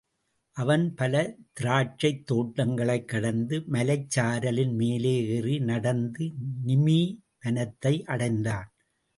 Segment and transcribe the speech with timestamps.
[0.51, 1.35] அவன் பல
[1.59, 6.31] திராட்சைத் தோட்டங்களைக் கடந்து, மலைச்சாரலின் மேலே ஏறி நடந்து
[6.65, 7.17] நிமீ
[7.43, 8.73] வனத்தை அடைந்தான்.